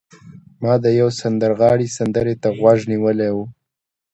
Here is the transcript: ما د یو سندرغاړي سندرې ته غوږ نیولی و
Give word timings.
ما 0.61 0.73
د 0.83 0.85
یو 0.99 1.09
سندرغاړي 1.19 1.87
سندرې 1.97 2.35
ته 2.41 2.49
غوږ 2.59 2.79
نیولی 2.91 3.29
و 3.35 3.37